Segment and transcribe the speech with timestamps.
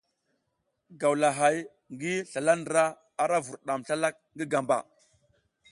[1.01, 1.57] Gawlahay
[1.93, 2.83] ngi zlala ndra,
[3.23, 4.77] ara vurdam slalak ngi gamba.